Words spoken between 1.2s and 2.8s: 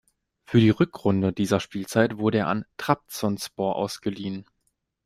dieser Spielzeit wurde er an